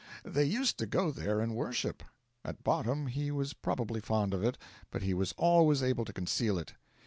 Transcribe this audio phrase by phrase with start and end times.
[0.23, 2.01] They used to go there and worship.
[2.43, 4.57] At bottom he was probably fond of it,
[4.89, 6.73] but he was always able to conceal it.